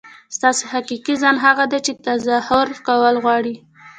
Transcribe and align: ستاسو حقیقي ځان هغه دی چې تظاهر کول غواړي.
ستاسو 0.35 0.63
حقیقي 0.73 1.13
ځان 1.21 1.35
هغه 1.45 1.65
دی 1.71 1.79
چې 1.85 1.91
تظاهر 2.05 2.67
کول 2.87 3.15
غواړي. 3.23 3.55